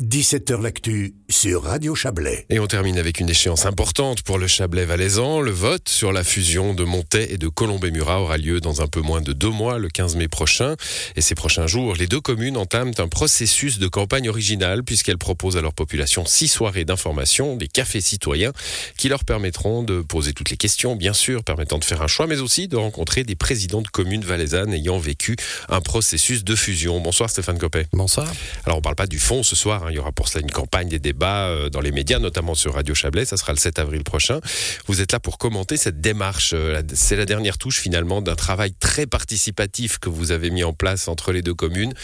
[0.00, 2.46] 17h L'actu sur Radio Chablais.
[2.50, 5.40] Et on termine avec une échéance importante pour le Chablais valaisan.
[5.40, 9.00] Le vote sur la fusion de Montet et de Colombey-Murat aura lieu dans un peu
[9.00, 10.76] moins de deux mois, le 15 mai prochain.
[11.16, 15.56] Et ces prochains jours, les deux communes entament un processus de campagne originale puisqu'elles proposent
[15.56, 18.52] à leur population six soirées d'information, des cafés citoyens
[18.98, 22.28] qui leur permettront de poser toutes les questions, bien sûr, permettant de faire un choix,
[22.28, 25.34] mais aussi de rencontrer des présidents de communes valaisannes ayant vécu
[25.68, 27.00] un processus de fusion.
[27.00, 27.88] Bonsoir Stéphane Copet.
[27.92, 28.32] Bonsoir.
[28.64, 29.87] Alors on parle pas du fond ce soir, hein.
[29.90, 32.74] Il y aura pour cela une campagne, des débats euh, dans les médias, notamment sur
[32.74, 33.24] Radio Chablais.
[33.24, 34.40] Ça sera le 7 avril prochain.
[34.86, 36.52] Vous êtes là pour commenter cette démarche.
[36.54, 40.72] Euh, c'est la dernière touche finalement d'un travail très participatif que vous avez mis en
[40.72, 41.94] place entre les deux communes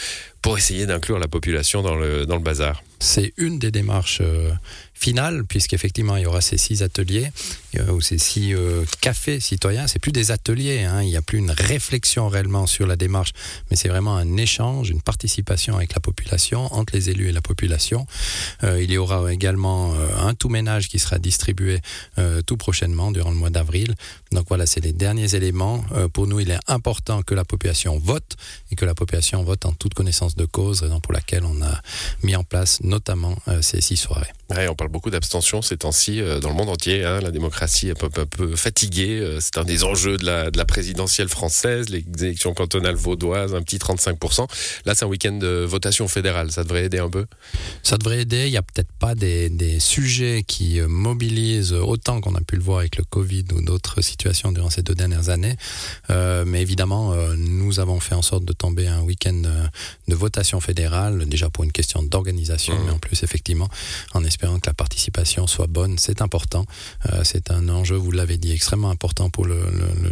[0.42, 2.82] pour essayer d'inclure la population dans le, dans le bazar.
[3.00, 4.20] C'est une des démarches
[5.04, 7.30] euh, finales, puisqu'effectivement, il y aura ces six ateliers
[7.76, 9.86] euh, ou ces six euh, cafés citoyens.
[9.86, 13.32] C'est plus des ateliers, hein, il n'y a plus une réflexion réellement sur la démarche,
[13.70, 17.42] mais c'est vraiment un échange, une participation avec la population, entre les élus et la
[17.42, 18.06] population.
[18.62, 21.80] il y aura également un tout ménage qui sera distribué
[22.46, 23.94] tout prochainement durant le mois d'avril.
[24.32, 25.84] Donc voilà, c'est les derniers éléments.
[26.12, 28.36] pour nous, il est important que la population vote
[28.70, 31.80] et que la population vote en toute connaissance de cause, raison pour laquelle on a
[32.22, 34.32] mis en place notamment euh, ces six soirées.
[34.50, 37.04] On parle beaucoup d'abstention ces temps-ci euh, dans le monde entier.
[37.04, 37.20] Hein.
[37.20, 39.20] la démocratie est un peu, un peu fatiguée.
[39.20, 43.54] Euh, c'est un des enjeux de la, de la, présidentielle française, les élections cantonales vaudoises,
[43.54, 44.48] un petit 35%.
[44.84, 46.52] Là, c'est un week-end de votation fédérale.
[46.52, 47.26] Ça devrait aider un peu?
[47.82, 48.46] Ça devrait aider.
[48.46, 52.62] Il n'y a peut-être pas des, des, sujets qui mobilisent autant qu'on a pu le
[52.62, 55.56] voir avec le Covid ou d'autres situations durant ces deux dernières années.
[56.08, 59.42] mais évidemment, nous avons fait en sorte de tomber un week-end
[60.08, 63.68] de votation fédérale, déjà pour une question d'organisation mais en plus, effectivement,
[64.12, 66.66] en espérant que la participation soit bonne, c'est important.
[67.12, 69.62] Euh, c'est un enjeu, vous l'avez dit, extrêmement important pour le,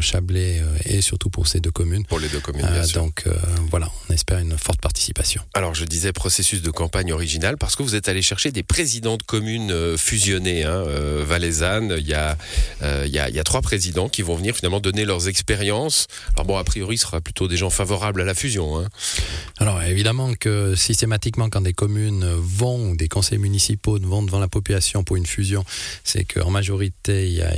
[0.00, 2.04] Chablais euh, et surtout pour ces deux communes.
[2.06, 3.02] Pour les deux communes, bien euh, sûr.
[3.02, 3.24] Donc
[3.70, 5.42] voilà, on espère une forte participation.
[5.54, 9.16] Alors, je disais processus de campagne original parce que vous êtes allé chercher des présidents
[9.16, 10.84] de communes fusionnées, hein,
[11.24, 11.96] valaisannes.
[11.98, 12.36] Il y, a,
[12.82, 16.06] il, y a, il y a trois présidents qui vont venir finalement donner leurs expériences.
[16.34, 18.78] Alors bon, a priori, ce sera plutôt des gens favorables à la fusion.
[18.78, 18.88] Hein.
[19.58, 25.16] Alors évidemment que systématiquement, quand des communes vont, des conseils municipaux devant la population pour
[25.16, 25.64] une fusion,
[26.04, 27.48] c'est qu'en majorité, il y a,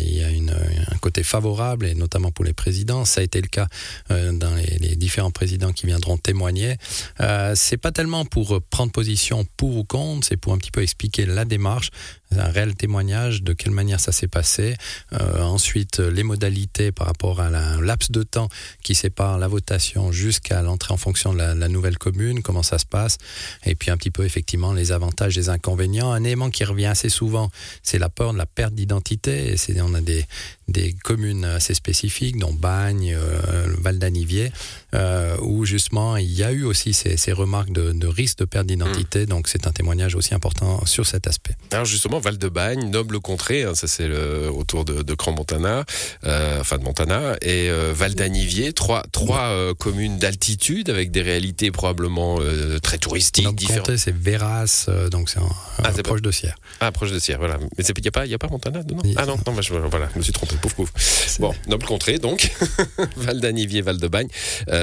[0.92, 3.04] un côté favorable, et notamment pour les présidents.
[3.04, 3.66] Ça a été le cas
[4.10, 6.76] euh, dans les, les, différents présidents qui viendront témoigner.
[7.20, 10.82] Euh, c'est pas tellement pour prendre position pour ou contre, c'est pour un petit peu
[10.82, 11.91] expliquer la démarche,
[12.39, 14.77] un réel témoignage de quelle manière ça s'est passé.
[15.12, 18.49] Euh, ensuite, les modalités par rapport à un laps de temps
[18.83, 22.78] qui sépare la votation jusqu'à l'entrée en fonction de la, la, nouvelle commune, comment ça
[22.78, 23.19] se passe.
[23.65, 26.12] Et puis un petit peu effectivement les avantages les inconvénients.
[26.12, 27.50] Un élément qui revient assez souvent,
[27.83, 29.55] c'est la peur de la perte d'identité.
[29.81, 30.25] On a des,
[30.69, 34.53] des communes assez spécifiques, dont Bagne, euh, Val d'Anivier,
[34.94, 38.44] euh, où justement il y a eu aussi ces, ces remarques de, de, risque de
[38.44, 39.22] perte d'identité.
[39.22, 39.27] Mmh.
[39.27, 41.56] Donc c'est un témoignage aussi important sur cet aspect.
[41.72, 44.09] Alors justement, Val de Bagne, noble contrée, hein, ça c'est
[44.49, 45.84] autour de, de Grand-Montana,
[46.25, 51.71] euh, enfin de Montana, et euh, Val d'Anivier, trois, trois communes d'altitude avec des réalités
[51.71, 52.38] probablement
[52.82, 53.55] très touristiques.
[53.55, 53.97] Différentes.
[53.97, 55.38] c'est Véras, donc c'est
[55.82, 56.28] ah, proche pas...
[56.28, 56.56] de Sierre.
[56.81, 57.59] Ah, proche de Sierre, voilà.
[57.59, 59.03] Mais il n'y a, pas, y a pas Montana dedans?
[59.16, 60.93] Ah non, non bah, je, voilà, je me suis trompé, pouf pouf.
[61.41, 62.50] Bon, noble contrée donc,
[63.16, 64.28] Val d'Anivier, Val de Bagne.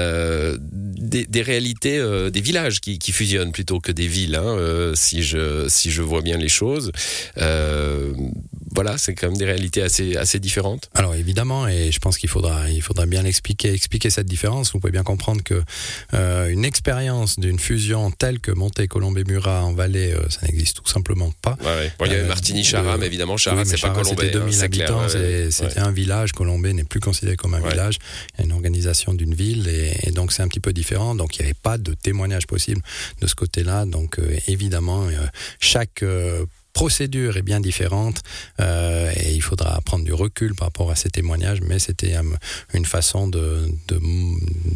[0.02, 5.22] Euh, des, réalités, euh, des villages qui, fusionnent plutôt que des villes, hein, euh, si
[5.22, 6.90] je vois bien les choses.
[8.72, 10.90] Euh, voilà, c'est quand même des réalités assez, assez différentes.
[10.94, 14.72] Alors évidemment, et je pense qu'il faudra, il faudra bien l'expliquer, expliquer cette différence.
[14.72, 15.62] Vous pouvez bien comprendre que
[16.14, 20.76] euh, une expérience d'une fusion telle que Monté, Colombé, Murat en Valais, euh, ça n'existe
[20.76, 21.56] tout simplement pas.
[21.60, 21.92] Ouais, ouais.
[21.98, 24.26] Bon, il y avait Martigny, Chara, mais évidemment, Chara, oui, c'est pas Colombé.
[24.26, 26.32] C'était 2000 hein, habitants, c'était un village.
[26.32, 27.98] Colombé n'est plus considéré comme un village.
[28.34, 31.14] Il y a une organisation d'une ville, et, et donc c'est un petit peu différent.
[31.14, 32.82] Donc il n'y avait pas de témoignage possible
[33.20, 33.84] de ce côté-là.
[33.86, 35.26] Donc euh, évidemment, euh,
[35.60, 36.44] chaque euh,
[36.82, 38.22] procédure est bien différente
[38.60, 42.14] euh, et il faudra prendre du recul par rapport à ces témoignages, mais c'était
[42.74, 43.68] une façon de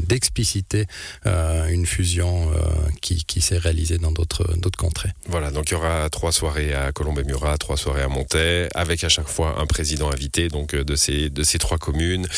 [0.06, 0.86] d'expliciter
[1.26, 2.58] euh, une fusion euh,
[3.00, 4.46] qui, s'est réalisée dans d'autres
[4.78, 5.10] contrées.
[5.26, 9.08] Voilà, donc il y aura trois soirées à Colombey-Murat, trois soirées à Montaix, avec à
[9.08, 12.28] chaque fois un président invité donc de ces de ces trois communes.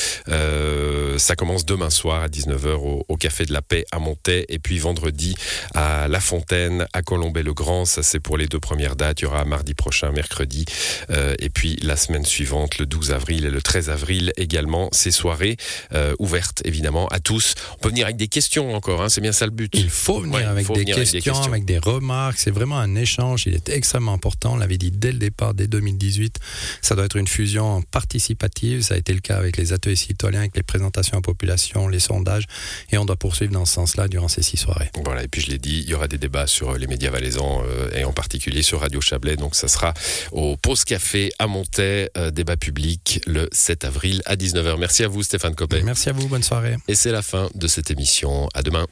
[1.19, 4.59] Ça commence demain soir à 19h au, au, Café de la Paix à Montaix et
[4.59, 5.35] puis vendredi
[5.75, 7.85] à La Fontaine à Colombey-le-Grand.
[7.85, 9.21] Ça c'est pour les deux premières dates.
[9.21, 10.65] Il y aura mardi prochain, mercredi,
[11.11, 15.11] euh, et puis la semaine suivante, le 12 avril et le 13 avril également, ces
[15.11, 15.57] soirées
[15.95, 17.55] euh, ouvertes évidemment à tous.
[17.75, 19.73] On peut venir avec des questions encore, hein, c'est bien ça le but.
[19.75, 22.39] Il faut venir, Ouais, avec, faut des venir avec des questions, avec des remarques.
[22.39, 23.47] C'est vraiment un échange.
[23.47, 24.55] Il est extrêmement important.
[24.55, 26.39] On l'avait dit dès le départ, dès 2018.
[26.83, 28.83] Ça doit être une fusion participative.
[28.83, 31.89] Ça a été le cas avec les ateliers citoyens, avec les présentations à la population,
[31.89, 32.45] les sondages.
[32.91, 34.91] Et on doit poursuivre dans ce sens-là durant ces six soirées.
[35.05, 37.63] Voilà, et puis je l'ai dit, il y aura des débats sur les médias valaisans
[37.65, 39.37] euh, et en particulier sur Radio Chablais.
[39.37, 39.95] Donc ça sera
[40.33, 44.79] au Pause Café à Montaix, euh, débat public le 7 avril à 19h.
[44.79, 45.83] Merci à vous Stéphane Copé.
[45.83, 46.29] Merci à vous.
[46.29, 46.77] Bonne soirée.
[46.89, 48.49] Et c'est la fin de cette émission.
[48.55, 48.87] À demain.